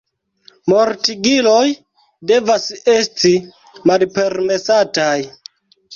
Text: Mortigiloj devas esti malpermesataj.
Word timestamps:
Mortigiloj 0.71 1.67
devas 2.31 2.65
esti 2.97 3.35
malpermesataj. 3.93 5.17